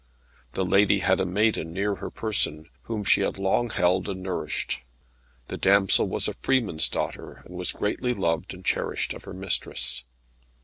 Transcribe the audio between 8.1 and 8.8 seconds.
loved and